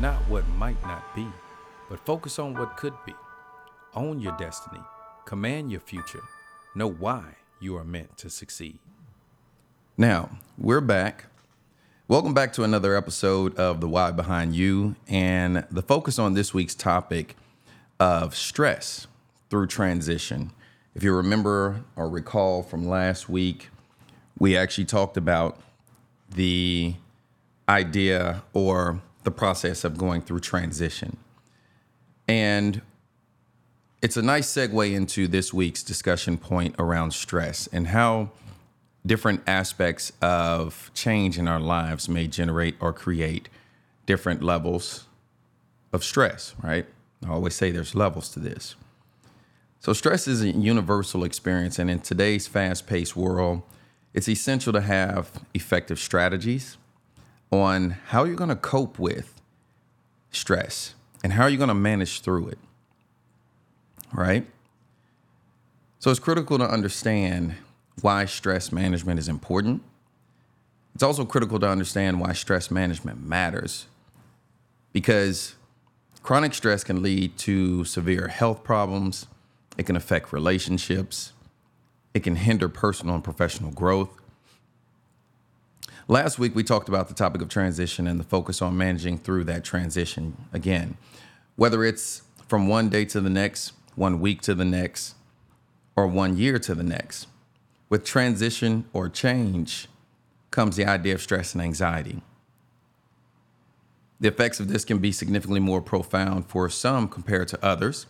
[0.00, 1.26] Not what might not be,
[1.90, 3.14] but focus on what could be.
[3.96, 4.78] Own your destiny,
[5.24, 6.22] command your future,
[6.76, 8.78] know why you are meant to succeed.
[9.96, 11.24] Now, we're back.
[12.06, 16.54] Welcome back to another episode of The Why Behind You and the focus on this
[16.54, 17.34] week's topic
[17.98, 19.08] of stress
[19.50, 20.52] through transition.
[20.94, 23.70] If you remember or recall from last week,
[24.38, 25.58] we actually talked about
[26.30, 26.94] the
[27.68, 31.18] idea or the process of going through transition.
[32.26, 32.80] And
[34.00, 38.30] it's a nice segue into this week's discussion point around stress and how
[39.04, 43.50] different aspects of change in our lives may generate or create
[44.06, 45.04] different levels
[45.92, 46.86] of stress, right?
[47.22, 48.76] I always say there's levels to this.
[49.78, 53.60] So, stress is a universal experience, and in today's fast paced world,
[54.14, 56.78] it's essential to have effective strategies
[57.50, 59.40] on how you're going to cope with
[60.30, 62.58] stress and how are you're going to manage through it.
[64.12, 64.46] Right?
[65.98, 67.54] So, it's critical to understand
[68.00, 69.82] why stress management is important.
[70.94, 73.86] It's also critical to understand why stress management matters
[74.92, 75.54] because
[76.22, 79.26] chronic stress can lead to severe health problems,
[79.76, 81.32] it can affect relationships,
[82.14, 84.10] it can hinder personal and professional growth.
[86.10, 89.44] Last week, we talked about the topic of transition and the focus on managing through
[89.44, 90.96] that transition again,
[91.56, 95.16] whether it's from one day to the next, one week to the next,
[95.96, 97.26] or one year to the next.
[97.90, 99.86] With transition or change
[100.50, 102.22] comes the idea of stress and anxiety.
[104.18, 108.06] The effects of this can be significantly more profound for some compared to others.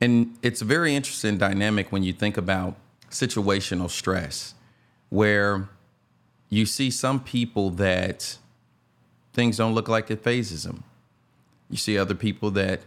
[0.00, 2.74] And it's a very interesting dynamic when you think about
[3.10, 4.54] situational stress,
[5.08, 5.68] where
[6.52, 8.36] you see some people that
[9.32, 10.84] things don't look like it phases them.
[11.70, 12.82] You see other people that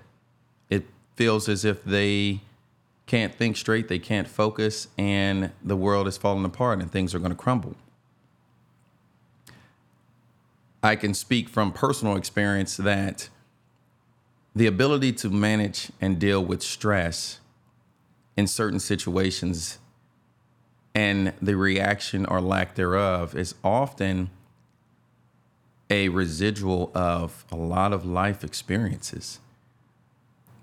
[0.70, 2.42] it feels as if they
[3.08, 7.18] can't think straight, they can't focus, and the world is falling apart and things are
[7.18, 7.76] going to crumble.
[10.84, 13.30] I can speak from personal experience that
[14.56, 17.40] the ability to manage and deal with stress
[18.38, 19.80] in certain situations
[20.96, 24.30] and the reaction or lack thereof is often
[25.90, 29.40] a residual of a lot of life experiences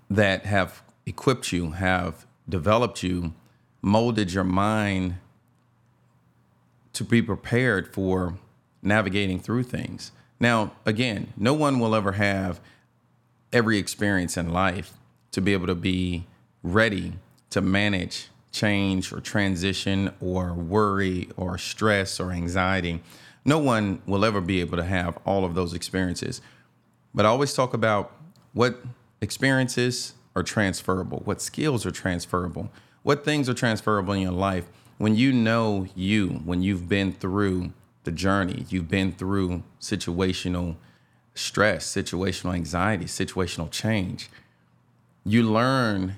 [0.09, 3.33] that have equipped you, have developed you,
[3.81, 5.15] molded your mind
[6.93, 8.37] to be prepared for
[8.81, 10.11] navigating through things.
[10.39, 12.59] Now, again, no one will ever have
[13.53, 14.93] every experience in life
[15.31, 16.25] to be able to be
[16.63, 17.13] ready
[17.51, 23.01] to manage change or transition or worry or stress or anxiety.
[23.43, 26.41] No one will ever be able to have all of those experiences.
[27.13, 28.15] But I always talk about
[28.53, 28.79] what
[29.19, 32.71] experiences are transferable, what skills are transferable,
[33.01, 37.73] what things are transferable in your life when you know you, when you've been through
[38.03, 40.75] the journey, you've been through situational
[41.35, 44.29] stress, situational anxiety, situational change.
[45.25, 46.17] You learn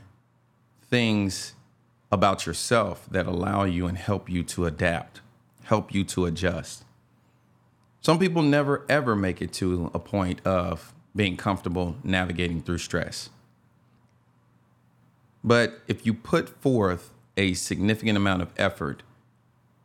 [0.89, 1.53] things
[2.11, 5.21] about yourself that allow you and help you to adapt,
[5.63, 6.83] help you to adjust.
[8.01, 13.29] Some people never ever make it to a point of being comfortable navigating through stress.
[15.43, 19.03] But if you put forth a significant amount of effort,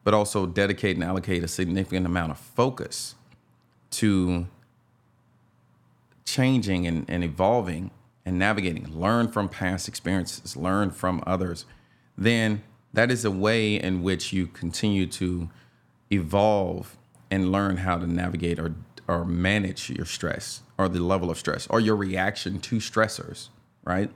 [0.04, 3.14] but also dedicate and allocate a significant amount of focus
[3.90, 4.46] to
[6.24, 7.90] changing and, and evolving
[8.24, 11.66] and navigating, learn from past experiences, learn from others,
[12.20, 15.48] then that is a way in which you continue to
[16.12, 16.96] evolve
[17.30, 18.74] and learn how to navigate or,
[19.08, 23.48] or manage your stress or the level of stress or your reaction to stressors,
[23.84, 24.10] right?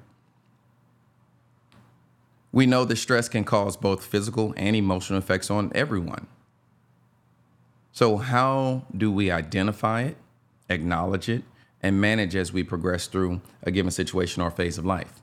[2.52, 6.26] We know that stress can cause both physical and emotional effects on everyone.
[7.90, 10.16] So, how do we identify it,
[10.68, 11.44] acknowledge it,
[11.82, 15.20] and manage as we progress through a given situation or phase of life?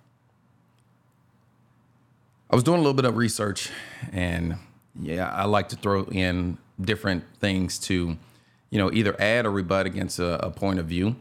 [2.52, 3.70] I was doing a little bit of research,
[4.12, 4.58] and
[5.00, 8.18] yeah, I like to throw in different things to,
[8.70, 11.16] you know, either add or rebut against a, a point of view.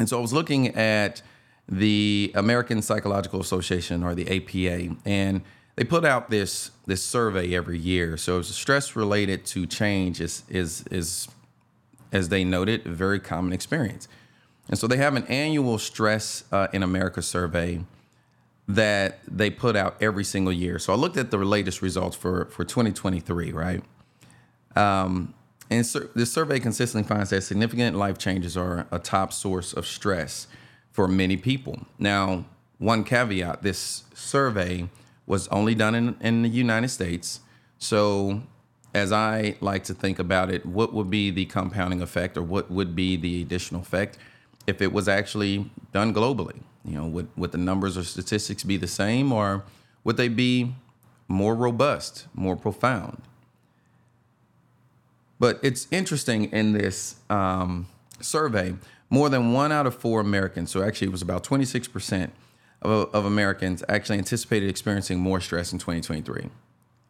[0.00, 1.22] And so I was looking at
[1.68, 5.42] the American Psychological Association or the APA, and
[5.76, 8.16] they put out this this survey every year.
[8.16, 11.28] So stress related to change is is is
[12.10, 14.08] as they noted a very common experience.
[14.68, 17.84] And so they have an annual stress uh, in America survey
[18.66, 20.78] that they put out every single year.
[20.78, 23.82] So I looked at the latest results for for 2023, right?
[24.76, 25.34] Um,
[25.70, 29.86] and sur- this survey consistently finds that significant life changes are a top source of
[29.86, 30.46] stress
[30.90, 31.86] for many people.
[31.98, 32.44] Now,
[32.78, 34.88] one caveat this survey
[35.26, 37.40] was only done in, in the United States.
[37.78, 38.42] So,
[38.94, 42.70] as I like to think about it, what would be the compounding effect or what
[42.70, 44.18] would be the additional effect
[44.66, 46.60] if it was actually done globally?
[46.84, 49.64] You know, would, would the numbers or statistics be the same or
[50.02, 50.74] would they be
[51.28, 53.22] more robust, more profound?
[55.38, 57.86] But it's interesting in this um,
[58.20, 58.74] survey,
[59.10, 62.30] more than one out of four Americans, so actually it was about 26%
[62.82, 66.50] of, of Americans actually anticipated experiencing more stress in 2023.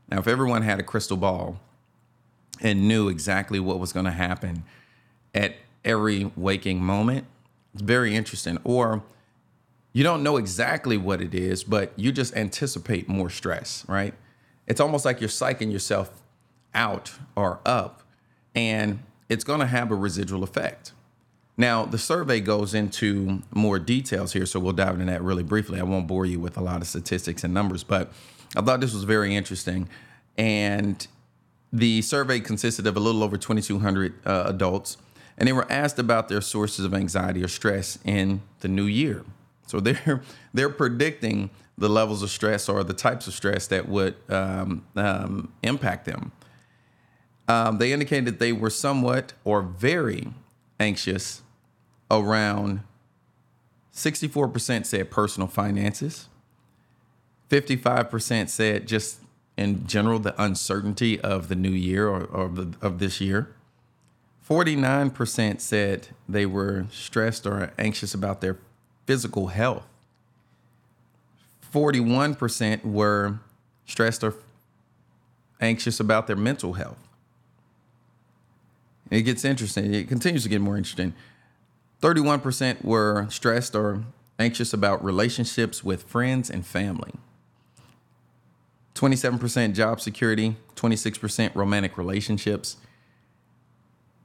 [0.08, 1.60] Now, if everyone had a crystal ball
[2.60, 4.64] and knew exactly what was going to happen
[5.34, 7.26] at every waking moment,
[7.72, 8.58] it's very interesting.
[8.64, 9.02] Or
[9.94, 14.12] you don't know exactly what it is, but you just anticipate more stress, right?
[14.66, 16.20] It's almost like you're psyching yourself
[16.74, 18.02] out or up,
[18.56, 18.98] and
[19.28, 20.92] it's going to have a residual effect.
[21.56, 25.78] Now, the survey goes into more details here, so we'll dive into that really briefly.
[25.78, 28.12] I won't bore you with a lot of statistics and numbers, but
[28.56, 29.88] I thought this was very interesting.
[30.36, 31.06] And
[31.72, 34.96] the survey consisted of a little over 2,200 uh, adults,
[35.38, 39.24] and they were asked about their sources of anxiety or stress in the new year.
[39.66, 40.22] So they're
[40.54, 45.52] they're predicting the levels of stress or the types of stress that would um, um,
[45.62, 46.30] impact them.
[47.48, 50.28] Um, they indicated they were somewhat or very
[50.78, 51.42] anxious
[52.10, 52.80] around
[53.92, 56.28] 64% said personal finances.
[57.50, 59.20] 55% said just
[59.56, 63.54] in general the uncertainty of the new year or, or the, of this year.
[64.48, 68.58] 49% said they were stressed or anxious about their
[69.06, 69.84] physical health.
[71.72, 73.40] 41% were
[73.86, 74.34] stressed or
[75.60, 76.98] anxious about their mental health.
[79.10, 79.92] It gets interesting.
[79.92, 81.14] It continues to get more interesting.
[82.00, 84.04] 31% were stressed or
[84.38, 87.12] anxious about relationships with friends and family.
[88.94, 92.76] 27% job security, 26% romantic relationships,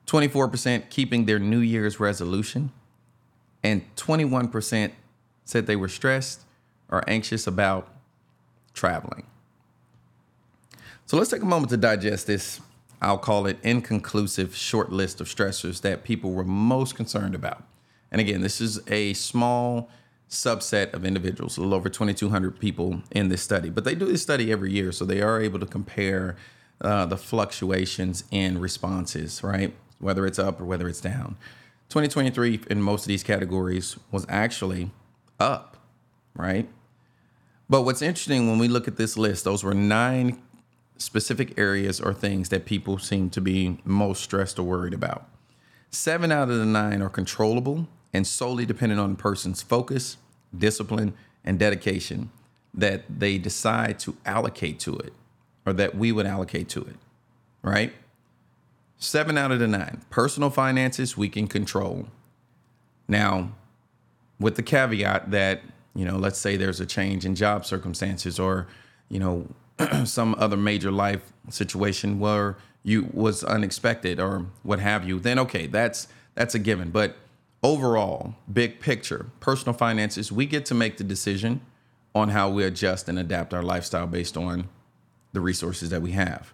[0.05, 2.71] 24% keeping their New Year's resolution,
[3.63, 4.91] and 21%
[5.45, 6.41] said they were stressed
[6.89, 7.87] or anxious about
[8.73, 9.25] traveling.
[11.05, 12.61] So let's take a moment to digest this.
[13.01, 17.63] I'll call it inconclusive short list of stressors that people were most concerned about.
[18.11, 19.89] And again, this is a small
[20.29, 23.69] subset of individuals, a little over 2,200 people in this study.
[23.69, 26.35] But they do this study every year, so they are able to compare
[26.81, 29.73] uh, the fluctuations in responses, right?
[29.99, 31.37] Whether it's up or whether it's down.
[31.89, 34.91] 2023 in most of these categories was actually
[35.39, 35.77] up,
[36.35, 36.69] right?
[37.67, 40.39] But what's interesting when we look at this list, those were nine
[40.97, 45.27] specific areas or things that people seem to be most stressed or worried about.
[45.89, 50.17] Seven out of the nine are controllable and solely dependent on the person's focus,
[50.55, 51.13] discipline,
[51.43, 52.29] and dedication
[52.73, 55.13] that they decide to allocate to it
[55.65, 56.97] or that we would allocate to it,
[57.63, 57.93] right?
[58.99, 60.01] Seven out of the nine.
[60.09, 62.07] Personal finances we can control.
[63.07, 63.53] Now,
[64.39, 65.61] with the caveat that,
[65.95, 68.67] you know, let's say there's a change in job circumstances or,
[69.07, 69.47] you know,
[70.05, 75.65] some other major life situation where you was unexpected or what have you, then okay,
[75.65, 76.89] that's that's a given.
[76.89, 77.15] But
[77.63, 81.61] overall, big picture, personal finances, we get to make the decision
[82.13, 84.67] on how we adjust and adapt our lifestyle based on
[85.31, 86.53] the resources that we have.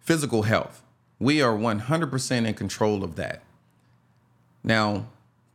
[0.00, 0.82] Physical health,
[1.18, 3.42] we are 100% in control of that.
[4.62, 5.06] Now,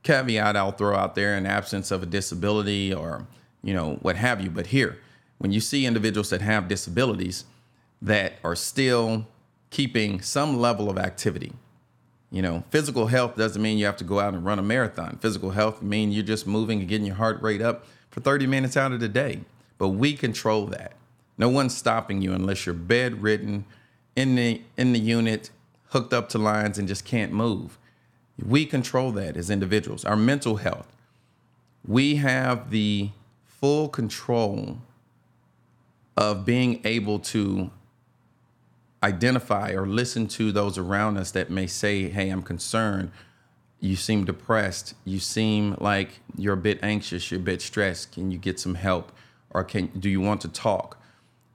[0.03, 3.27] caveat I'll throw out there in absence of a disability or,
[3.63, 4.97] you know, what have you, but here,
[5.37, 7.45] when you see individuals that have disabilities
[8.01, 9.27] that are still
[9.69, 11.53] keeping some level of activity,
[12.31, 15.17] you know, physical health doesn't mean you have to go out and run a marathon.
[15.19, 18.77] Physical health means you're just moving and getting your heart rate up for 30 minutes
[18.77, 19.41] out of the day.
[19.77, 20.93] But we control that.
[21.37, 23.65] No one's stopping you unless you're bedridden
[24.15, 25.49] in the in the unit,
[25.89, 27.77] hooked up to lines and just can't move.
[28.43, 30.05] We control that as individuals.
[30.05, 30.95] Our mental health.
[31.87, 33.11] We have the
[33.43, 34.79] full control
[36.17, 37.71] of being able to
[39.03, 43.11] identify or listen to those around us that may say, Hey, I'm concerned.
[43.79, 44.93] You seem depressed.
[45.05, 47.31] You seem like you're a bit anxious.
[47.31, 48.11] You're a bit stressed.
[48.11, 49.11] Can you get some help?
[49.49, 50.97] Or can do you want to talk?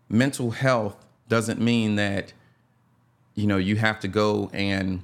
[0.08, 2.32] Mental health doesn't mean that
[3.36, 5.02] you know you have to go and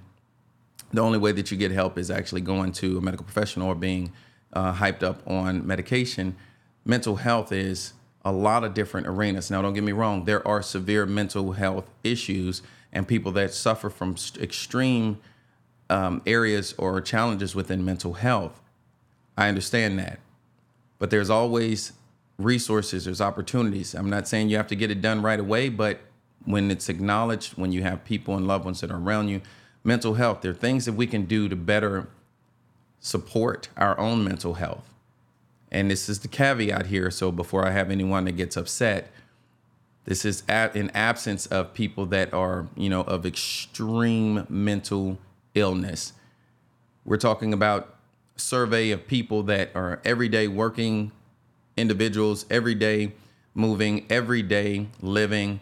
[0.92, 3.74] the only way that you get help is actually going to a medical professional or
[3.74, 4.12] being
[4.52, 6.36] uh, hyped up on medication.
[6.84, 9.50] Mental health is a lot of different arenas.
[9.50, 12.62] Now, don't get me wrong, there are severe mental health issues
[12.92, 15.18] and people that suffer from extreme
[15.88, 18.60] um, areas or challenges within mental health.
[19.36, 20.20] I understand that.
[20.98, 21.92] But there's always
[22.38, 23.94] resources, there's opportunities.
[23.94, 26.00] I'm not saying you have to get it done right away, but
[26.44, 29.40] when it's acknowledged, when you have people and loved ones that are around you,
[29.84, 32.08] mental health, there are things that we can do to better
[33.00, 34.88] support our own mental health.
[35.70, 37.10] And this is the caveat here.
[37.10, 39.10] So before I have anyone that gets upset,
[40.04, 45.18] this is at, in absence of people that are, you know, of extreme mental
[45.54, 46.12] illness.
[47.04, 47.96] We're talking about
[48.36, 51.12] survey of people that are everyday working
[51.76, 53.12] individuals, everyday
[53.54, 55.60] moving, everyday living,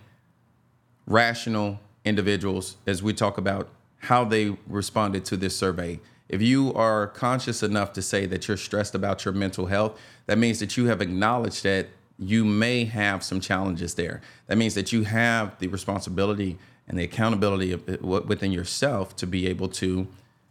[1.06, 6.00] rational individuals as we talk about how they responded to this survey.
[6.28, 10.38] If you are conscious enough to say that you're stressed about your mental health, that
[10.38, 11.88] means that you have acknowledged that
[12.18, 14.20] you may have some challenges there.
[14.46, 19.26] That means that you have the responsibility and the accountability of, uh, within yourself to
[19.26, 20.06] be able to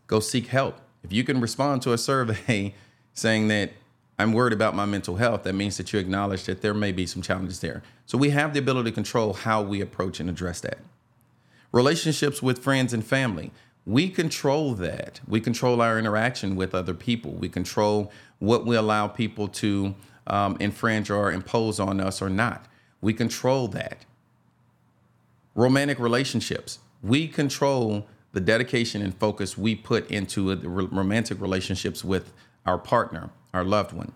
[0.07, 0.79] go seek help.
[1.03, 2.73] If you can respond to a survey
[3.13, 3.71] saying that
[4.19, 7.05] I'm worried about my mental health, that means that you acknowledge that there may be
[7.05, 7.81] some challenges there.
[8.05, 10.79] So we have the ability to control how we approach and address that.
[11.71, 13.51] Relationships with friends and family.
[13.85, 15.21] We control that.
[15.25, 17.31] We control our interaction with other people.
[17.31, 19.95] We control what we allow people to
[20.27, 22.65] um, infringe or impose on us or not.
[23.01, 24.05] We control that.
[25.55, 26.79] Romantic relationships.
[27.01, 32.33] We control the dedication and focus we put into the romantic relationships with
[32.65, 34.13] our partner, our loved one.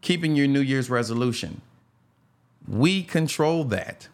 [0.00, 1.60] Keeping your New Year's resolution.
[2.66, 4.08] We control that.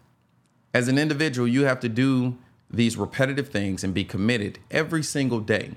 [0.75, 2.37] As an individual, you have to do
[2.70, 5.72] these repetitive things and be committed every single day.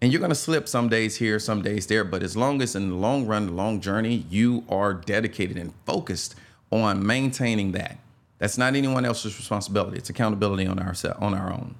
[0.00, 2.74] And you're going to slip some days here, some days there, but as long as
[2.74, 6.34] in the long run, the long journey, you are dedicated and focused
[6.70, 7.98] on maintaining that.
[8.38, 9.96] That's not anyone else's responsibility.
[9.96, 11.76] It's accountability on our on our own.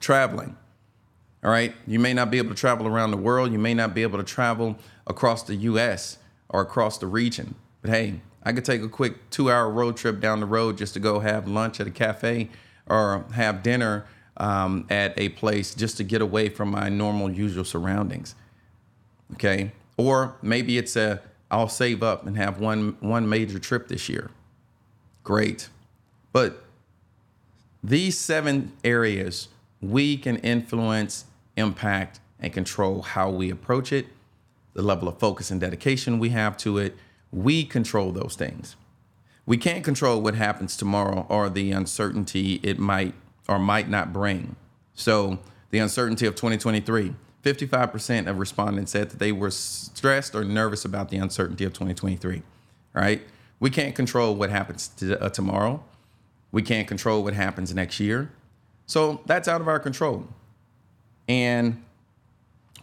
[0.00, 0.56] Traveling.
[1.44, 3.52] All right, you may not be able to travel around the world.
[3.52, 6.18] You may not be able to travel across the U.S.
[6.48, 7.56] or across the region.
[7.80, 11.00] But hey, I could take a quick two-hour road trip down the road just to
[11.00, 12.48] go have lunch at a cafe
[12.86, 14.06] or have dinner
[14.36, 18.34] um, at a place just to get away from my normal, usual surroundings.
[19.34, 19.72] Okay.
[19.96, 21.20] Or maybe it's a,
[21.50, 24.30] I'll save up and have one, one major trip this year.
[25.22, 25.68] Great.
[26.32, 26.64] But
[27.82, 29.48] these seven areas,
[29.80, 31.24] we can influence,
[31.56, 34.06] impact, and control how we approach it,
[34.74, 36.96] the level of focus and dedication we have to it.
[37.30, 38.76] We control those things.
[39.46, 43.14] We can't control what happens tomorrow or the uncertainty it might
[43.48, 44.56] or might not bring.
[44.94, 45.38] So,
[45.70, 51.08] the uncertainty of 2023 55% of respondents said that they were stressed or nervous about
[51.08, 52.42] the uncertainty of 2023,
[52.92, 53.22] right?
[53.58, 55.82] We can't control what happens to, uh, tomorrow.
[56.52, 58.30] We can't control what happens next year.
[58.86, 60.28] So that's out of our control.
[61.28, 61.82] And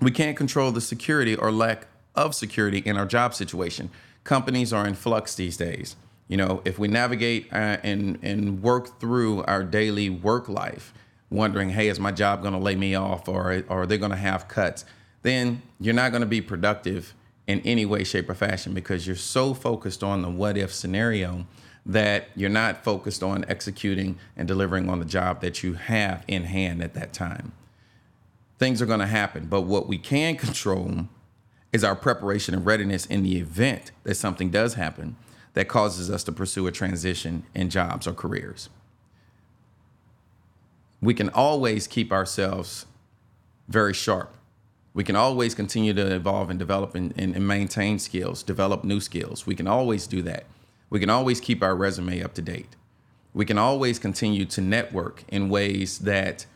[0.02, 3.90] we can't control the security or lack of security in our job situation.
[4.24, 5.96] Companies are in flux these days
[6.30, 10.94] you know, if we navigate uh, and and work through our daily work life,
[11.30, 14.12] wondering, hey, is my job going to lay me off, or or are they going
[14.12, 14.86] to have cuts?
[15.24, 17.14] Then you're not going to be productive
[17.48, 21.48] in any way, shape, or fashion because you're so focused on the what if scenario
[21.84, 26.44] that you're not focused on executing and delivering on the job that you have in
[26.44, 27.52] hand at that time.
[28.60, 31.08] Things are going to happen, but what we can control
[31.72, 35.16] is our preparation and readiness in the event that something does happen
[35.54, 38.70] that causes us to pursue a transition in jobs or careers.
[41.02, 42.86] We can always keep ourselves
[43.70, 44.36] very sharp.
[44.94, 49.00] We can always continue to evolve and develop and, and, and, maintain skills, develop new
[49.00, 49.46] skills.
[49.46, 50.46] We can always do that.
[50.90, 52.76] We can always keep our resume up to date.
[53.34, 56.48] We can always continue to network in ways that,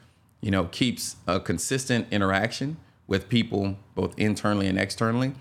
[0.43, 5.33] you know, keeps a consistent interaction with people both internally and externally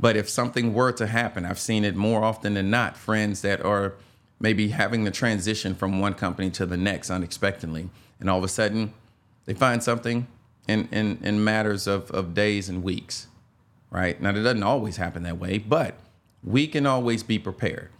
[0.00, 3.62] but if something were to happen, I've seen it more often than not, friends that
[3.62, 3.94] are
[4.40, 7.90] maybe having the transition from one company to the next unexpectedly.
[8.18, 8.94] And all of a sudden,
[9.44, 10.26] they find something
[10.66, 13.26] in, in, in matters of, of days and weeks,
[13.90, 14.20] right?
[14.20, 15.96] Now, it doesn't always happen that way, but
[16.42, 17.90] we can always be prepared.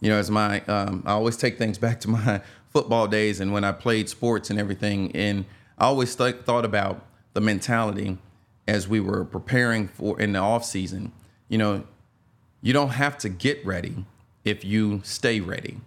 [0.00, 3.52] You know, as my, um, I always take things back to my football days and
[3.52, 5.14] when I played sports and everything.
[5.14, 5.44] And
[5.78, 8.18] I always th- thought about the mentality
[8.66, 11.12] as we were preparing for in the off season,
[11.48, 11.84] you know,
[12.62, 14.04] you don't have to get ready
[14.44, 15.78] if you stay ready.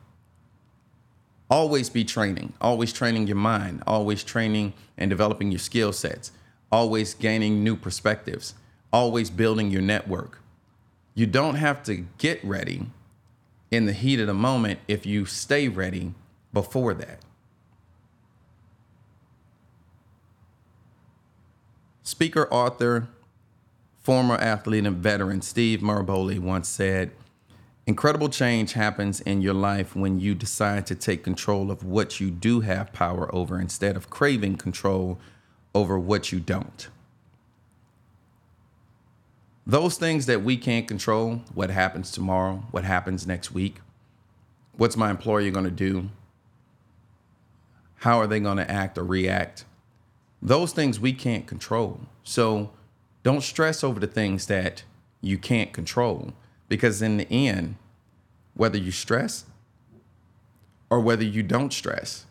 [1.49, 6.31] Always be training, always training your mind, always training and developing your skill sets,
[6.71, 8.55] always gaining new perspectives,
[8.91, 10.39] always building your network,
[11.15, 12.87] You don't have to get ready
[13.69, 16.13] in the heat of the moment if you stay ready
[16.53, 17.19] before that.
[22.03, 23.07] Speaker, author,
[24.01, 27.11] former athlete, and veteran Steve Maraboli once said,
[27.85, 32.31] Incredible change happens in your life when you decide to take control of what you
[32.31, 35.19] do have power over instead of craving control
[35.75, 36.87] over what you don't.
[39.65, 43.77] Those things that we can't control, what happens tomorrow, what happens next week,
[44.77, 46.09] what's my employer going to do,
[48.03, 49.63] how are they going to act or react,
[50.41, 52.01] those things we can't control.
[52.25, 52.71] So
[53.23, 54.83] don't stress over the things that
[55.21, 56.33] you can't control
[56.67, 57.75] because in the end,
[58.55, 59.45] whether you stress
[60.89, 62.25] or whether you don't stress,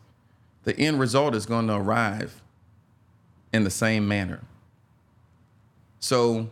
[0.64, 2.42] the end result is going to arrive
[3.50, 4.42] in the same manner.
[6.00, 6.50] So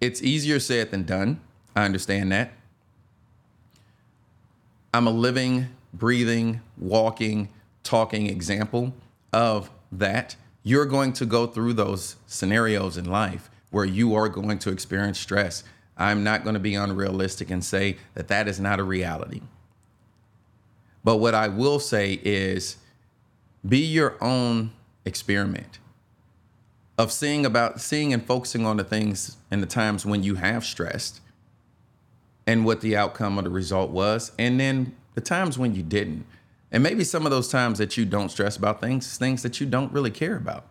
[0.00, 1.42] it's easier said than done.
[1.76, 2.52] I understand that.
[4.94, 7.48] I'm a living, breathing, walking,
[7.82, 8.94] talking example
[9.32, 10.36] of that.
[10.62, 15.18] You're going to go through those scenarios in life where you are going to experience
[15.18, 15.64] stress.
[15.96, 19.42] I'm not going to be unrealistic and say that that is not a reality.
[21.04, 22.76] But what I will say is
[23.66, 24.72] be your own
[25.04, 25.78] experiment
[26.98, 30.64] of seeing about seeing and focusing on the things and the times when you have
[30.64, 31.20] stressed
[32.46, 36.24] and what the outcome of the result was and then the times when you didn't
[36.70, 39.66] and maybe some of those times that you don't stress about things things that you
[39.66, 40.66] don't really care about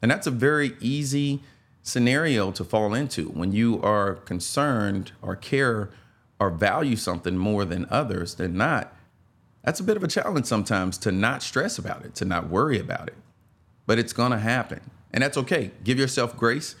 [0.00, 1.40] and that's a very easy
[1.82, 5.90] scenario to fall into when you are concerned or care
[6.38, 8.92] or value something more than others than not.
[9.64, 12.80] That's a bit of a challenge sometimes to not stress about it, to not worry
[12.80, 13.14] about it.
[13.86, 14.80] But it's to happen.
[15.12, 15.70] And that's okay.
[15.84, 16.74] Give yourself grace.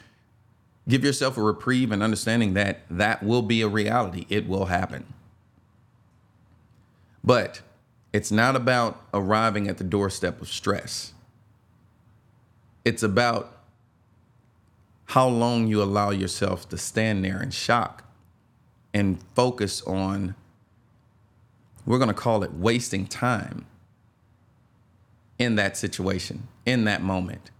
[0.88, 4.26] Give yourself a reprieve and understanding that that will be a reality.
[4.28, 5.04] It will happen.
[7.22, 7.60] But
[8.12, 11.12] it's not about arriving at the doorstep of stress.
[12.84, 13.56] It's about
[15.06, 18.04] how long you allow yourself to stand there in shock
[18.92, 20.34] and focus on,
[21.86, 23.66] we're going to call it wasting time
[25.38, 27.50] in that situation, in that moment.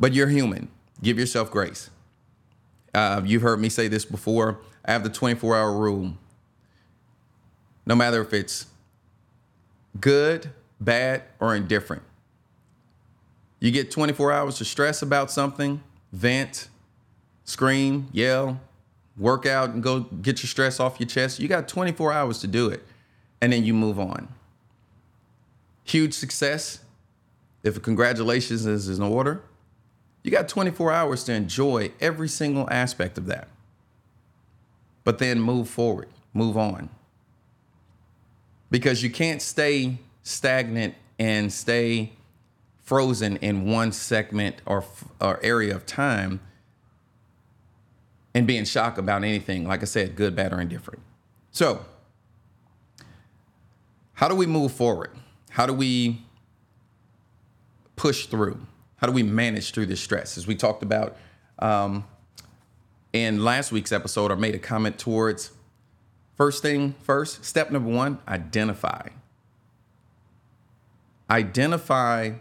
[0.00, 0.68] But you're human.
[1.02, 1.90] Give yourself grace.
[2.94, 4.58] Uh, you've heard me say this before.
[4.84, 6.14] I have the 24 hour rule.
[7.86, 8.66] No matter if it's
[10.00, 12.02] good, bad, or indifferent,
[13.60, 15.82] you get 24 hours to stress about something,
[16.12, 16.68] vent,
[17.44, 18.60] scream, yell,
[19.18, 21.38] work out, and go get your stress off your chest.
[21.40, 22.82] You got 24 hours to do it,
[23.40, 24.28] and then you move on.
[25.84, 26.80] Huge success.
[27.62, 29.42] If congratulations is in order,
[30.22, 33.48] you got 24 hours to enjoy every single aspect of that.
[35.04, 36.90] But then move forward, move on.
[38.70, 42.12] Because you can't stay stagnant and stay
[42.82, 44.84] frozen in one segment or,
[45.20, 46.40] or area of time
[48.34, 51.00] and being shocked about anything, like I said, good, bad, or indifferent.
[51.50, 51.84] So,
[54.14, 55.10] how do we move forward?
[55.50, 56.22] How do we
[57.96, 58.60] push through?
[59.00, 60.36] How do we manage through this stress?
[60.36, 61.16] As we talked about
[61.58, 62.04] um,
[63.12, 65.52] in last week's episode, I made a comment towards
[66.36, 69.08] first thing first, step number one identify.
[71.30, 72.32] Identify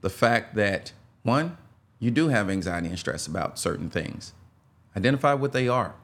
[0.00, 1.58] the fact that one,
[1.98, 4.32] you do have anxiety and stress about certain things.
[4.96, 5.94] Identify what they are.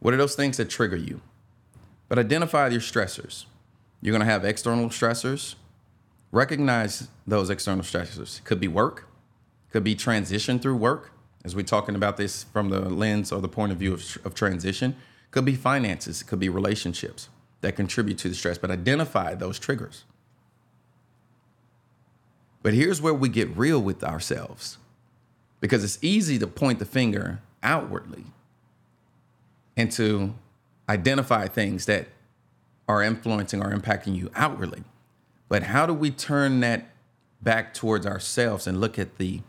[0.00, 1.22] What are those things that trigger you?
[2.08, 3.46] But identify your stressors.
[4.02, 5.54] You're going to have external stressors.
[6.32, 8.42] Recognize those external stressors.
[8.44, 9.08] Could be work,
[9.70, 11.12] could be transition through work,
[11.44, 14.34] as we're talking about this from the lens or the point of view of, of
[14.34, 14.96] transition.
[15.30, 17.28] Could be finances, could be relationships
[17.60, 20.04] that contribute to the stress, but identify those triggers.
[22.62, 24.78] But here's where we get real with ourselves
[25.60, 28.24] because it's easy to point the finger outwardly
[29.76, 30.34] and to
[30.88, 32.08] identify things that
[32.88, 34.82] are influencing or impacting you outwardly.
[35.48, 36.88] But how do we turn that
[37.40, 39.40] back towards ourselves and look at the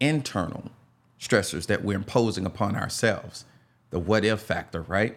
[0.00, 0.70] internal
[1.18, 3.44] stressors that we're imposing upon ourselves?
[3.90, 5.16] The what if factor, right?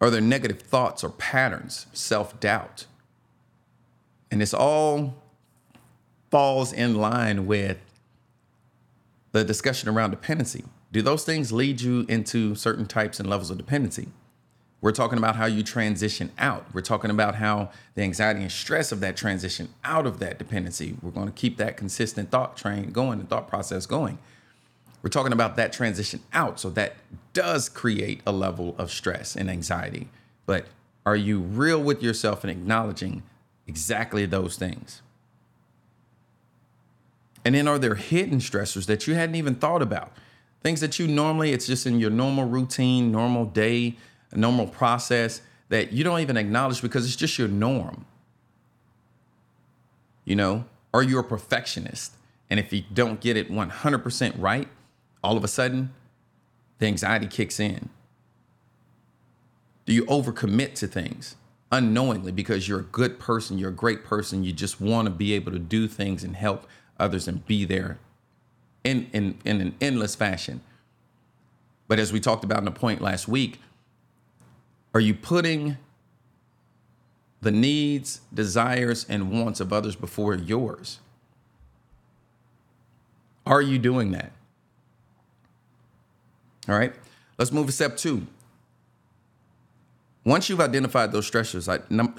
[0.00, 2.86] Are there negative thoughts or patterns, self doubt?
[4.30, 5.14] And this all
[6.30, 7.78] falls in line with
[9.32, 10.64] the discussion around dependency.
[10.92, 14.08] Do those things lead you into certain types and levels of dependency
[14.86, 16.64] We're talking about how you transition out.
[16.72, 20.96] We're talking about how the anxiety and stress of that transition out of that dependency.
[21.02, 24.20] We're going to keep that consistent thought train going, the thought process going.
[25.02, 26.60] We're talking about that transition out.
[26.60, 26.94] So that
[27.32, 30.08] does create a level of stress and anxiety.
[30.46, 30.66] But
[31.04, 33.24] are you real with yourself and acknowledging
[33.66, 35.02] exactly those things?
[37.44, 40.12] And then are there hidden stressors that you hadn't even thought about?
[40.62, 43.96] Things that you normally, it's just in your normal routine, normal day,
[44.36, 48.04] normal process that you don't even acknowledge because it's just your norm.
[50.24, 52.12] You know, are you a perfectionist?
[52.48, 54.68] And if you don't get it 100% right,
[55.22, 55.92] all of a sudden,
[56.78, 57.88] the anxiety kicks in.
[59.84, 61.36] Do you overcommit to things
[61.72, 65.32] unknowingly because you're a good person, you're a great person, you just want to be
[65.32, 66.66] able to do things and help
[66.98, 67.98] others and be there
[68.84, 70.60] in, in, in an endless fashion.
[71.88, 73.60] But as we talked about in the point last week,
[74.96, 75.76] are you putting
[77.42, 81.00] the needs, desires, and wants of others before yours?
[83.44, 84.32] Are you doing that?
[86.66, 86.94] All right,
[87.36, 88.26] let's move to step two.
[90.24, 91.68] Once you've identified those stressors,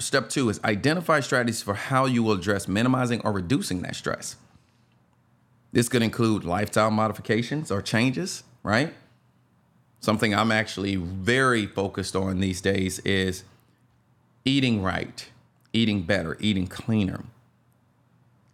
[0.00, 4.36] step two is identify strategies for how you will address minimizing or reducing that stress.
[5.72, 8.94] This could include lifestyle modifications or changes, right?
[10.00, 13.44] Something I'm actually very focused on these days is
[14.44, 15.28] eating right,
[15.72, 17.24] eating better, eating cleaner,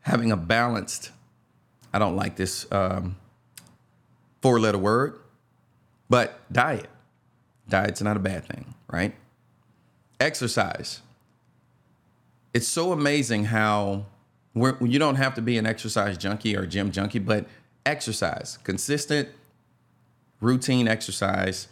[0.01, 1.11] having a balanced,
[1.93, 3.17] I don't like this um,
[4.41, 5.19] four letter word,
[6.09, 6.89] but diet.
[7.69, 9.15] Diet's not a bad thing, right?
[10.21, 11.01] Exercise.
[12.53, 14.07] It's so amazing how
[14.55, 17.47] you don't have to be an exercise junkie or gym junkie, but
[17.85, 19.29] exercise, consistent,
[20.45, 21.69] routine exercise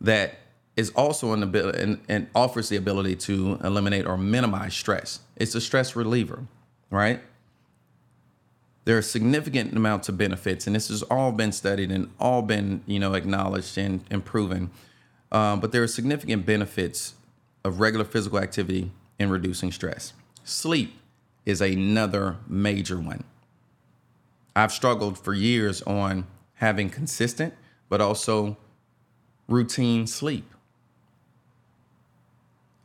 [0.00, 0.38] that
[0.76, 5.20] is also an ability and, and offers the ability to eliminate or minimize stress.
[5.36, 6.46] It's a stress reliever,
[6.90, 7.20] right?
[8.86, 12.82] There are significant amounts of benefits, and this has all been studied and all been,
[12.86, 14.70] you know, acknowledged and, and proven.
[15.30, 17.14] Um, but there are significant benefits
[17.62, 20.14] of regular physical activity in reducing stress.
[20.44, 20.94] Sleep
[21.44, 23.24] is another major one.
[24.56, 27.54] I've struggled for years on having consistent,
[27.90, 28.56] but also
[29.46, 30.46] routine sleep.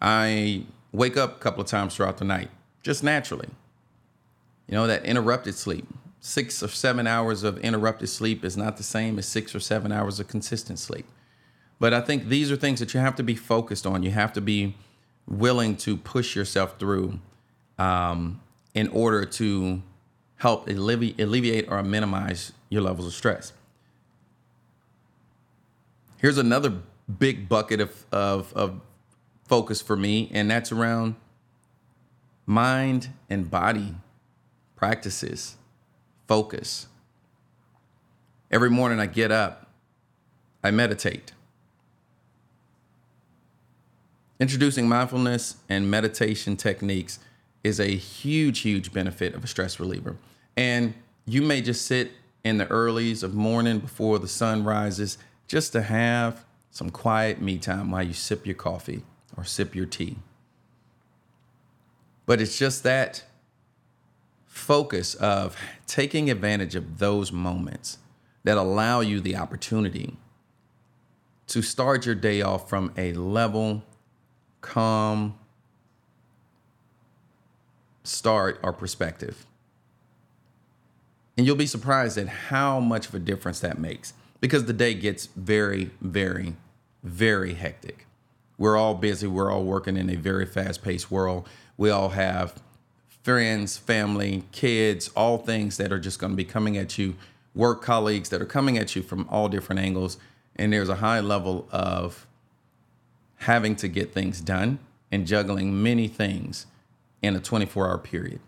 [0.02, 2.50] I wake up a couple of times throughout the night,
[2.84, 3.48] just naturally.
[4.68, 5.88] You know, that interrupted sleep.
[6.20, 9.92] Six or seven hours of interrupted sleep is not the same as six or seven
[9.92, 11.06] hours of consistent sleep.
[11.80, 14.02] But I think these are things that you have to be focused on.
[14.02, 14.76] You have to be
[15.28, 17.20] willing to push yourself through
[17.78, 18.42] um,
[18.74, 19.84] in order to
[20.38, 23.54] help alleviate, alleviate or minimize your levels of stress.
[26.26, 26.74] Here's another
[27.20, 28.82] big bucket of, of, of
[29.48, 31.18] focus for me, and that's around
[32.48, 33.94] mind and body
[34.76, 35.56] practices,
[36.28, 36.88] focus.
[38.50, 39.70] Every morning I get up,
[40.64, 41.32] I meditate.
[44.40, 47.20] Introducing mindfulness and meditation techniques
[47.64, 50.18] is a huge, huge benefit of a stress reliever.
[50.58, 50.96] And
[51.28, 55.82] you may just sit in the earlies of morning before the sun rises just to
[55.82, 59.04] have some quiet me time while you sip your coffee
[59.38, 60.18] or sip your tea.
[62.26, 63.24] But it's just that
[64.46, 67.98] focus of taking advantage of those moments
[68.44, 70.18] that allow you the opportunity
[71.48, 73.84] to start your day off from a level,
[74.62, 75.38] calm,
[78.04, 79.46] start or perspective.
[81.38, 84.14] And you'll be surprised at how much of a difference that makes
[84.46, 86.56] because the day gets very, very,
[87.02, 88.06] very hectic.
[88.60, 89.26] We're all busy.
[89.26, 91.50] We're all working in a very fast paced world.
[91.78, 92.62] We all have
[93.24, 97.16] friends, family, kids, all things that are just going to be coming at you,
[97.56, 100.20] work colleagues that are coming at you from all different angles.
[100.56, 102.28] And there's a high level of
[103.38, 104.78] having to get things done
[105.12, 106.68] and juggling many things
[107.24, 108.42] in a 24 hour period.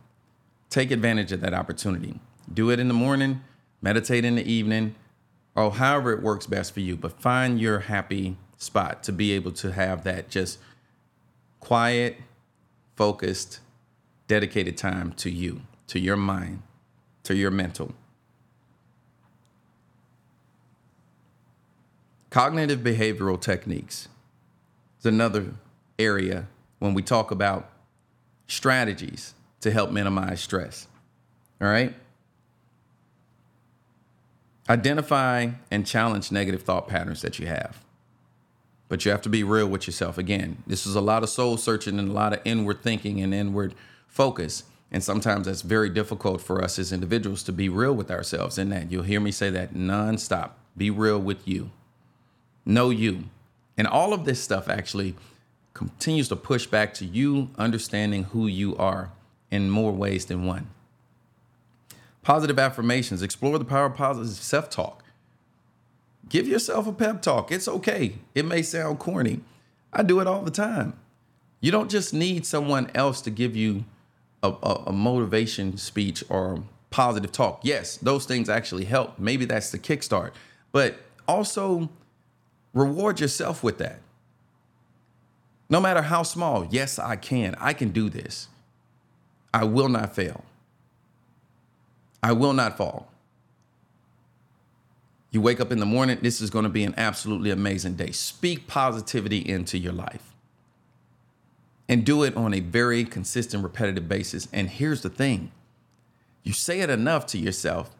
[0.69, 2.19] Take advantage of that opportunity.
[2.53, 3.41] Do it in the morning,
[3.81, 4.93] meditate in the evening,
[5.57, 9.51] or however it works best for you, but find your happy spot to be able
[9.51, 10.59] to have that just
[11.59, 12.15] quiet,
[12.95, 13.59] focused,
[14.27, 16.61] dedicated time to you, to your mind,
[17.23, 17.91] to your mental.
[22.29, 24.09] Cognitive behavioral techniques
[24.99, 25.55] is another
[25.97, 26.45] area
[26.77, 27.71] when we talk about
[28.47, 30.87] strategies to help minimize stress.
[31.59, 31.95] All right?
[34.69, 37.83] Identify and challenge negative thought patterns that you have.
[38.87, 40.17] but you have to be real with yourself.
[40.17, 43.33] Again, this is a lot of soul searching and a lot of inward thinking and
[43.33, 43.73] inward
[44.07, 44.63] focus.
[44.91, 48.57] And sometimes that's very difficult for us as individuals to be real with ourselves.
[48.57, 50.51] In that, you'll hear me say that nonstop.
[50.77, 51.71] Be real with you.
[52.65, 53.25] Know you.
[53.77, 55.15] And all of this stuff actually
[55.73, 59.11] continues to push back to you understanding who you are
[59.51, 60.67] in more ways than one.
[62.27, 65.01] Positive affirmations, explore the power of positive self talk.
[66.27, 67.53] Give yourself a pep talk.
[67.53, 68.15] It's okay.
[68.35, 69.39] It may sound corny.
[69.93, 70.99] I do it all the time.
[71.61, 73.85] You don't just need someone else to give you
[74.43, 77.61] a, a, a, motivation speech or positive talk.
[77.63, 79.17] Yes, those things actually help.
[79.17, 80.31] Maybe that's the kickstart,
[80.73, 80.97] but
[81.29, 81.87] also
[82.73, 84.01] reward yourself with that.
[85.69, 87.55] No matter how small, yes, I can.
[87.57, 88.49] I can do this.
[89.53, 90.43] I will not fail.
[92.27, 93.07] I will not fall.
[95.31, 98.11] You wake up in the morning, this is going to be an absolutely amazing day.
[98.11, 100.35] Speak positivity into your life
[101.87, 104.49] and do it on a very consistent, repetitive basis.
[104.51, 105.53] And here's the thing
[106.43, 107.95] you say it enough to yourself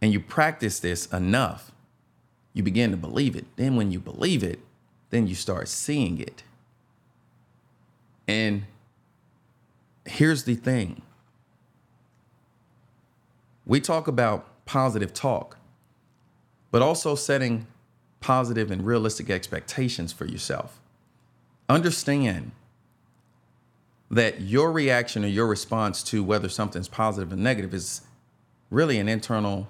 [0.00, 1.70] and you practice this enough,
[2.54, 3.44] you begin to believe it.
[3.56, 4.60] Then, when you believe it,
[5.10, 6.44] then you start seeing it.
[8.26, 8.64] And
[10.06, 11.02] here's the thing
[13.68, 15.58] we talk about positive talk,
[16.72, 17.68] but also setting
[18.20, 20.80] positive and realistic expectations for yourself.
[21.68, 22.50] Understand
[24.10, 28.00] that your reaction or your response to whether something's positive or negative is
[28.70, 29.68] really an internal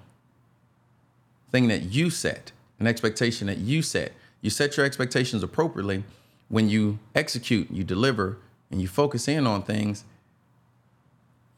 [1.50, 4.12] thing that you set, an expectation that you set.
[4.40, 6.04] You set your expectations appropriately
[6.48, 8.38] when you execute, you deliver,
[8.70, 10.04] and you focus in on things.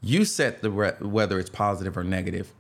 [0.01, 2.53] You set the re- whether it's positive or negative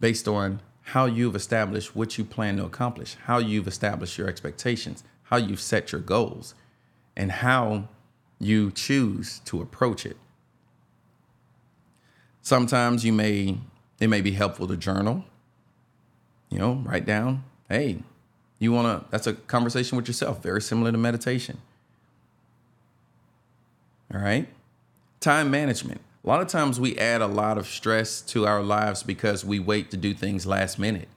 [0.00, 5.02] based on how you've established what you plan to accomplish, how you've established your expectations,
[5.24, 6.54] how you've set your goals,
[7.16, 7.88] and how
[8.38, 10.16] you choose to approach it.
[12.40, 13.58] Sometimes you may
[13.98, 15.24] it may be helpful to journal.
[16.50, 17.98] You know, write down, hey,
[18.58, 21.58] you want to that's a conversation with yourself, very similar to meditation.
[24.14, 24.48] All right?
[25.18, 26.00] Time management.
[26.26, 29.60] A lot of times we add a lot of stress to our lives because we
[29.60, 31.08] wait to do things last minute.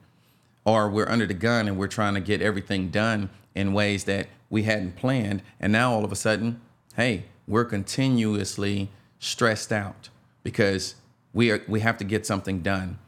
[0.64, 4.28] Or we're under the gun and we're trying to get everything done in ways that
[4.50, 5.42] we hadn't planned.
[5.58, 6.60] And now all of a sudden,
[6.94, 10.10] hey, we're continuously stressed out
[10.44, 10.94] because
[11.32, 12.98] we are we have to get something done.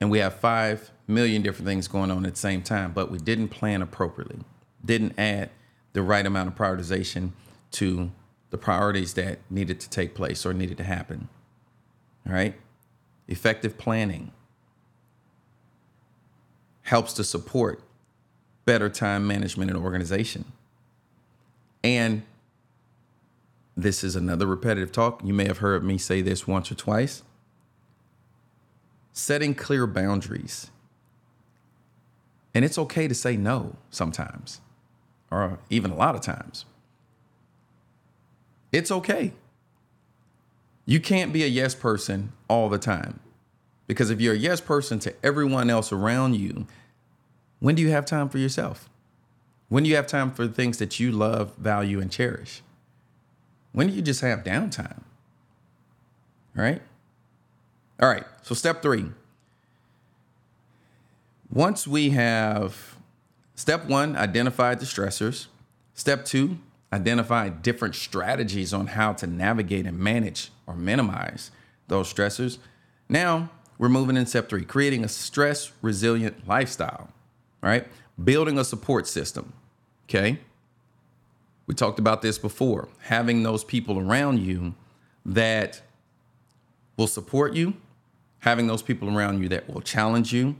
[0.00, 3.18] And we have 5 million different things going on at the same time, but we
[3.18, 4.40] didn't plan appropriately.
[4.84, 5.50] Didn't add
[5.92, 7.30] the right amount of prioritization
[7.72, 8.10] to
[8.50, 11.28] the priorities that needed to take place or needed to happen.
[12.26, 12.54] All right?
[13.28, 14.32] Effective planning
[16.82, 17.82] helps to support
[18.64, 20.44] better time management and organization.
[21.82, 22.22] And
[23.76, 25.22] this is another repetitive talk.
[25.24, 27.22] You may have heard me say this once or twice.
[29.12, 30.70] Setting clear boundaries.
[32.52, 34.60] And it's okay to say no sometimes,
[35.30, 36.64] or even a lot of times.
[38.72, 39.32] It's okay.
[40.86, 43.20] You can't be a yes person all the time.
[43.86, 46.66] Because if you're a yes person to everyone else around you,
[47.58, 48.88] when do you have time for yourself?
[49.68, 52.62] When do you have time for things that you love, value, and cherish?
[53.72, 55.02] When do you just have downtime?
[56.56, 56.82] All right.
[58.00, 58.24] All right.
[58.42, 59.10] So, step three.
[61.52, 62.96] Once we have
[63.54, 65.46] step one, identified the stressors.
[65.94, 66.58] Step two,
[66.92, 71.50] identify different strategies on how to navigate and manage or minimize
[71.88, 72.58] those stressors.
[73.08, 77.08] Now we're moving in step three, creating a stress resilient lifestyle,
[77.62, 77.86] right?
[78.22, 79.52] Building a support system.
[80.08, 80.38] Okay.
[81.66, 82.88] We talked about this before.
[83.02, 84.74] Having those people around you
[85.24, 85.80] that
[86.96, 87.74] will support you,
[88.40, 90.56] having those people around you that will challenge you.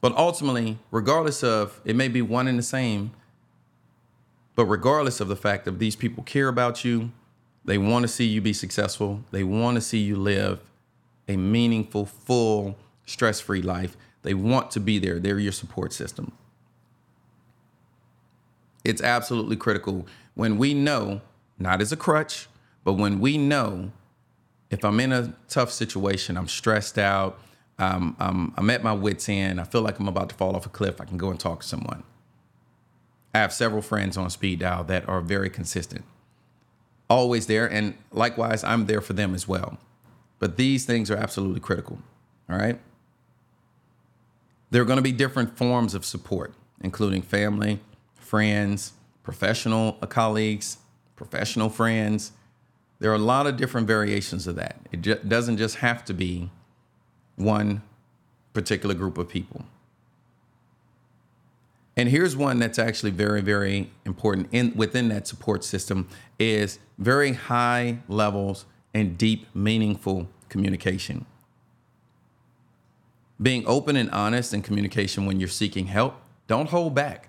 [0.00, 3.12] But ultimately, regardless of it may be one and the same,
[4.60, 7.10] but regardless of the fact that these people care about you,
[7.64, 10.60] they want to see you be successful, they want to see you live
[11.28, 13.96] a meaningful, full, stress free life.
[14.20, 15.18] They want to be there.
[15.18, 16.32] They're your support system.
[18.84, 21.22] It's absolutely critical when we know,
[21.58, 22.46] not as a crutch,
[22.84, 23.92] but when we know
[24.68, 27.40] if I'm in a tough situation, I'm stressed out,
[27.78, 30.66] um, I'm, I'm at my wits' end, I feel like I'm about to fall off
[30.66, 32.02] a cliff, I can go and talk to someone.
[33.34, 36.04] I have several friends on speed dial that are very consistent,
[37.08, 37.70] always there.
[37.70, 39.78] And likewise, I'm there for them as well.
[40.38, 42.00] But these things are absolutely critical.
[42.48, 42.80] All right.
[44.70, 47.80] There are going to be different forms of support, including family,
[48.14, 50.78] friends, professional uh, colleagues,
[51.16, 52.32] professional friends.
[53.00, 54.76] There are a lot of different variations of that.
[54.92, 56.50] It ju- doesn't just have to be
[57.36, 57.82] one
[58.52, 59.64] particular group of people.
[62.00, 66.08] And here's one that's actually very, very important in within that support system
[66.38, 71.26] is very high levels and deep, meaningful communication.
[73.38, 76.14] Being open and honest in communication when you're seeking help,
[76.46, 77.28] don't hold back.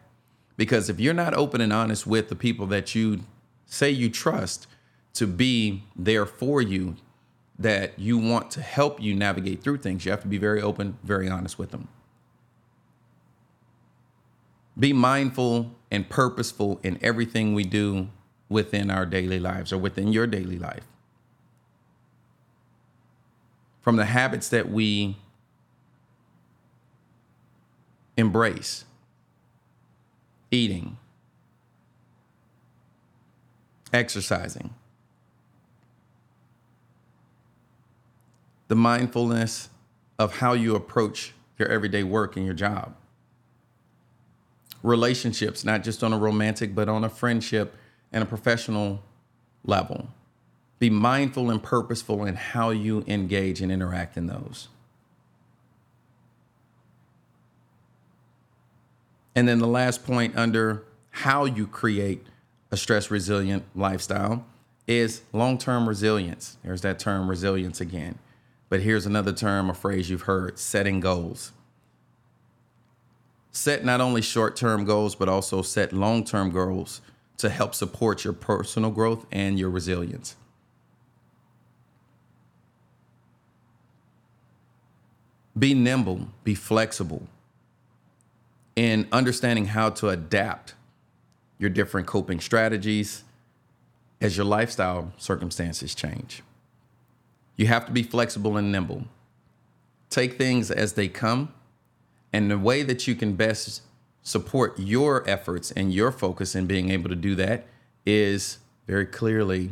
[0.55, 3.23] Because if you're not open and honest with the people that you
[3.65, 4.67] say you trust
[5.15, 6.95] to be there for you,
[7.59, 10.97] that you want to help you navigate through things, you have to be very open,
[11.03, 11.89] very honest with them.
[14.77, 18.09] Be mindful and purposeful in everything we do
[18.49, 20.85] within our daily lives or within your daily life.
[23.81, 25.17] From the habits that we
[28.15, 28.85] embrace,
[30.51, 30.97] eating,
[33.91, 34.73] exercising,
[38.67, 39.69] the mindfulness
[40.17, 42.95] of how you approach your everyday work and your job.
[44.83, 47.75] Relationships, not just on a romantic, but on a friendship
[48.11, 49.03] and a professional
[49.63, 50.07] level.
[50.79, 54.67] Be mindful and purposeful in how you engage and interact in those.
[59.35, 62.25] And then the last point under how you create
[62.71, 64.45] a stress resilient lifestyle
[64.87, 66.57] is long term resilience.
[66.63, 68.17] There's that term resilience again.
[68.69, 71.51] But here's another term, a phrase you've heard setting goals.
[73.51, 77.01] Set not only short term goals, but also set long term goals
[77.37, 80.35] to help support your personal growth and your resilience.
[85.57, 87.27] Be nimble, be flexible
[88.75, 90.75] in understanding how to adapt
[91.57, 93.23] your different coping strategies
[94.21, 96.41] as your lifestyle circumstances change.
[97.57, 99.05] You have to be flexible and nimble.
[100.09, 101.53] Take things as they come,
[102.33, 103.81] and the way that you can best
[104.23, 107.65] support your efforts and your focus in being able to do that
[108.05, 109.71] is very clearly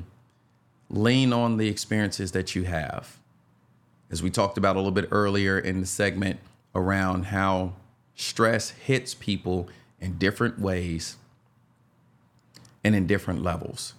[0.90, 3.18] lean on the experiences that you have.
[4.10, 6.40] As we talked about a little bit earlier in the segment
[6.74, 7.74] around how
[8.16, 9.70] stress hits people
[10.02, 11.18] in different ways
[12.84, 13.94] and in different levels.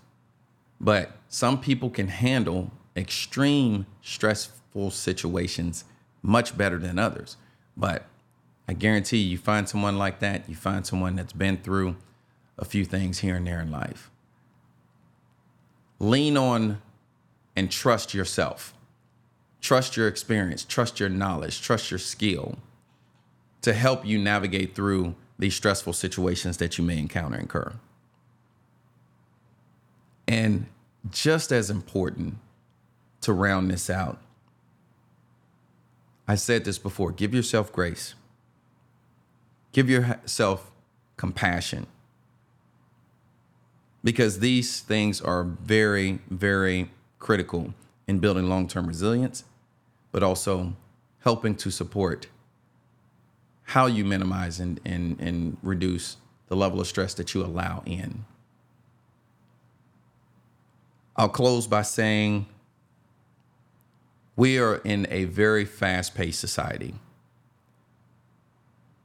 [0.81, 5.85] But some people can handle extreme stressful situations
[6.23, 7.37] much better than others.
[7.77, 8.05] But
[8.68, 11.96] I guarantee you, you find someone like that, you find someone that's been through
[12.59, 14.11] a few things here and there in life.
[15.99, 16.81] Lean on
[17.57, 18.75] and trust yourself.
[19.61, 22.59] Trust your experience, trust your knowledge, trust your skill
[23.62, 27.73] to help you navigate through these stressful situations that you may encounter and incur.
[30.27, 30.66] And
[31.11, 32.37] just as important,
[33.23, 34.18] to round this out.
[36.27, 38.14] I said this before give yourself grace,
[39.72, 40.70] give yourself
[41.16, 41.87] compassion.
[44.02, 47.74] Because these things are very, very critical
[48.06, 49.44] in building long term resilience,
[50.11, 50.74] but also
[51.20, 52.26] helping to support
[53.64, 56.16] how you minimize and, and, and reduce
[56.48, 58.24] the level of stress that you allow in.
[61.16, 62.46] I'll close by saying
[64.35, 66.94] we are in a very fast paced society.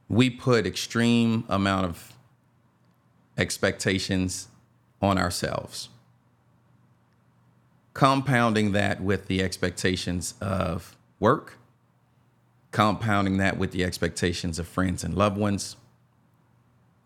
[0.07, 2.13] We put extreme amount of
[3.37, 4.47] expectations
[5.01, 5.89] on ourselves.
[7.93, 11.57] Compounding that with the expectations of work,
[12.71, 15.77] compounding that with the expectations of friends and loved ones,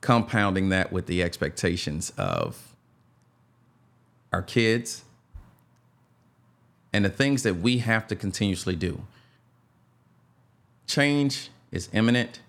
[0.02, 2.76] compounding that with the expectations of
[4.32, 5.04] our kids,
[6.92, 9.04] and the things that we have to continuously do.
[10.88, 12.40] Change is imminent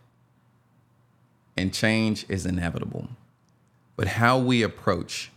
[1.61, 3.09] and change is inevitable.
[3.97, 5.31] But how we approach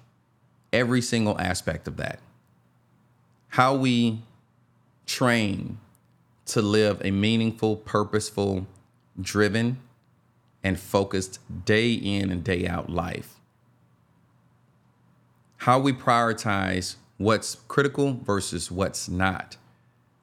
[0.72, 2.20] every single aspect of that,
[3.50, 4.22] how we
[5.06, 5.78] train
[6.46, 8.66] to live a meaningful, purposeful,
[9.20, 9.80] driven,
[10.64, 13.36] and focused day in and day out life.
[15.58, 19.58] How we prioritize what's critical versus what's not.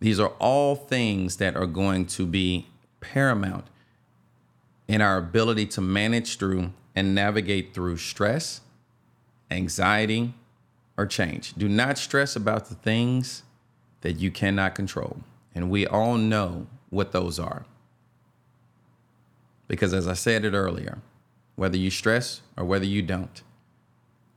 [0.00, 2.66] These are all things that are going to be
[3.00, 3.66] paramount
[4.90, 8.60] in our ability to manage through and navigate through stress,
[9.48, 10.34] anxiety,
[10.98, 11.54] or change.
[11.54, 13.44] Do not stress about the things
[14.00, 15.18] that you cannot control.
[15.54, 17.66] And we all know what those are.
[19.68, 20.98] Because as I said it earlier,
[21.54, 23.42] whether you stress or whether you don't.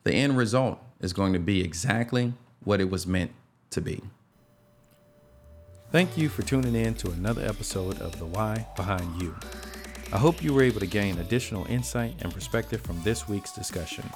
[0.03, 2.33] The end result is going to be exactly
[2.63, 3.31] what it was meant
[3.71, 4.03] to be.
[5.91, 9.33] Thank you for tuning in to another episode of The Why Behind YU.
[10.13, 14.07] I hope you were able to gain additional insight and perspective from this week's discussion.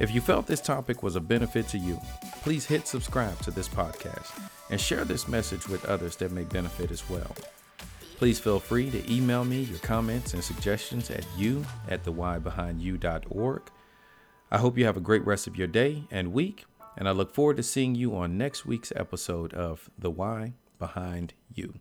[0.00, 2.00] If you felt this topic was a benefit to you,
[2.42, 4.32] please hit subscribe to this podcast
[4.70, 7.36] and share this message with others that may benefit as well.
[8.16, 13.62] Please feel free to email me your comments and suggestions at you at thewhybehindyu.org.
[14.50, 16.64] I hope you have a great rest of your day and week,
[16.98, 21.32] and I look forward to seeing you on next week's episode of The Why Behind
[21.54, 21.74] YU.